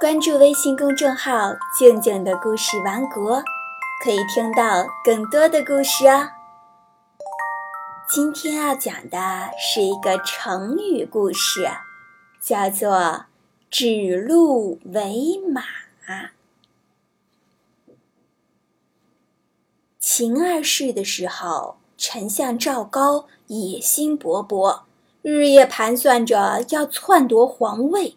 [0.00, 3.40] 关注微信公众号“静静的故事王国”，
[4.02, 6.30] 可以听到更多的故事哦。
[8.08, 11.68] 今天要讲的是一个成语故事，
[12.40, 13.26] 叫做
[13.70, 15.62] “指鹿为马”。
[20.00, 24.80] 秦二世的时候，丞相赵高野心勃勃，
[25.22, 28.16] 日夜盘算着要篡夺皇位。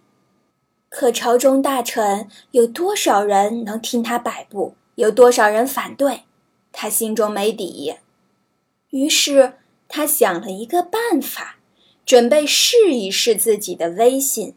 [0.89, 4.75] 可朝中大臣有多少人能听他摆布？
[4.95, 6.23] 有多少人反对？
[6.71, 7.95] 他心中没底。
[8.91, 9.53] 于是
[9.87, 11.57] 他想了一个办法，
[12.05, 14.55] 准备试一试自己的威信，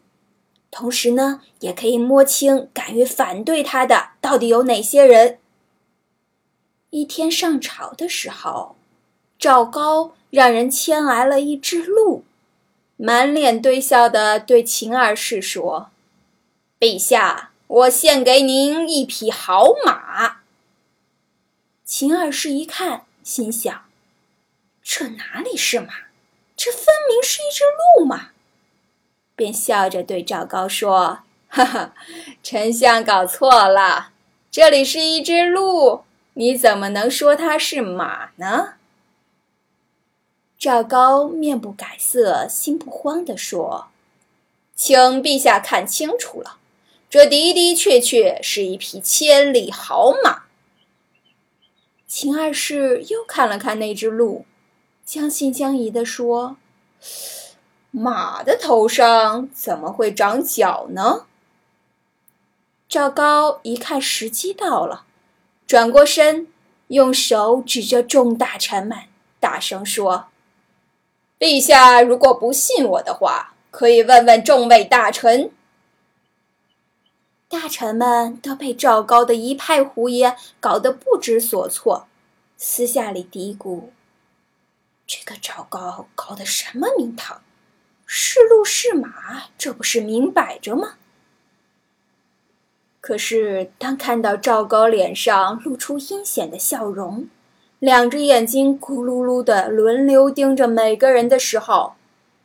[0.71, 5.37] 同时呢，也可以摸清敢于反对他的到底有哪些人。
[6.91, 8.75] 一天上朝的时候，
[9.37, 12.23] 赵高让人牵来了一只鹿，
[12.95, 15.89] 满脸堆笑的对秦二世说。
[16.81, 20.37] 陛下，我献给您一匹好马。
[21.85, 23.85] 秦二世一看，心想：
[24.81, 25.93] 这哪里是马？
[26.57, 27.63] 这分明是一只
[27.99, 28.29] 鹿嘛！
[29.35, 31.93] 便笑着对赵高说：“哈哈，
[32.41, 34.13] 丞相搞错了，
[34.49, 38.73] 这里是一只鹿，你怎么能说它是马呢？”
[40.57, 43.89] 赵高面不改色，心不慌地说
[44.73, 46.57] ：“请陛下看清楚了。”
[47.11, 50.43] 这的的确确是一匹千里好马。
[52.07, 54.45] 秦二世又看了看那只鹿，
[55.05, 56.55] 将信将疑地说
[57.91, 61.25] ：“马的头上怎么会长角呢？”
[62.87, 65.03] 赵高一看时机到了，
[65.67, 66.47] 转过身，
[66.87, 68.97] 用手指着众大臣们，
[69.41, 70.27] 大声说
[71.37, 75.51] ：“陛下如果不信我的话，可以问问众位大臣。”
[77.51, 82.07] 大臣们都被赵高的一派胡言搞得不知所措，
[82.55, 83.89] 私下里嘀咕
[85.05, 87.41] ：“这个赵高搞的什么名堂？
[88.05, 90.93] 是鹿是马，这不是明摆着吗？”
[93.01, 97.27] 可是，当看到赵高脸上露出阴险的笑容，
[97.79, 101.95] 两只眼睛咕噜噜的轮流盯着每个人的时候，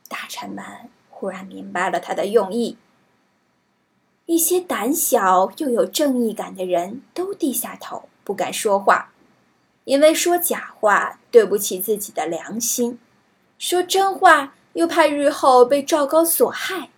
[0.08, 0.64] 大臣们
[1.08, 2.76] 忽然明白了他的用意。
[4.26, 9.12] 一些胆小又有正义感的人都低下头，不敢说话，
[9.84, 12.98] 因为说假话对不起自己的良心，
[13.56, 16.90] 说真话又怕日后被赵高所害。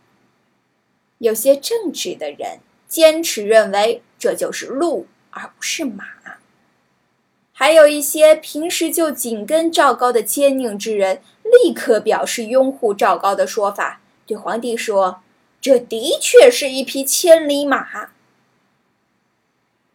[1.18, 6.06] 有些正直的人坚持认为这就是鹿而不是马，
[7.52, 15.20] 还有一些平时就紧跟赵高的奸佞之人，立刻表示拥护赵高的说法，对皇帝说。
[15.60, 18.10] 这的确是一匹千里马。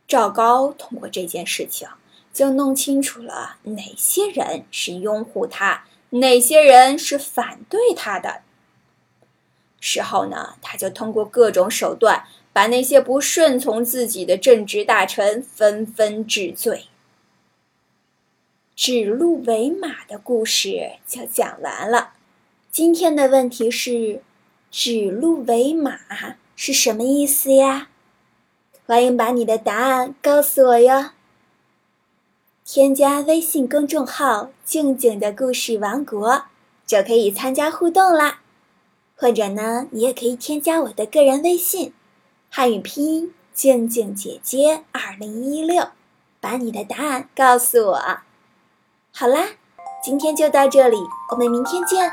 [0.06, 1.88] 赵高通过这件事情，
[2.34, 8.42] 就弄清楚了哪些人是拥护他，哪些人是反对他的。
[9.80, 16.88] 事后呢，他就通过各种手段，把那些不顺从自己的正直大臣纷纷治罪。
[18.76, 22.14] 指鹿为马的故事就讲完了。
[22.70, 24.22] 今天的问题是。
[24.76, 26.00] 指鹿为马
[26.56, 27.90] 是什么意思呀？
[28.88, 31.12] 欢迎把你的答案告诉我哟。
[32.66, 36.46] 添加微信公众号“静静的故事王国”，
[36.88, 38.40] 就可以参加互动啦。
[39.16, 41.94] 或者呢，你也可以添加我的个人微信，
[42.50, 45.90] 汉语拼音“静静姐姐二零一六”，
[46.42, 48.18] 把你的答案告诉我。
[49.12, 49.50] 好啦，
[50.04, 50.98] 今天就到这里，
[51.30, 52.12] 我们明天见。